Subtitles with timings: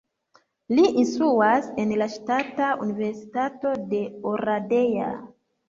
[0.79, 4.03] Li instruas en la Ŝtata Universitato de
[4.35, 5.15] Oradea.